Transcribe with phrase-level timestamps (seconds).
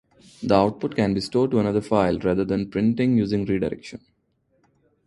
[0.41, 4.01] The output can be stored to another file rather than printing using redirection.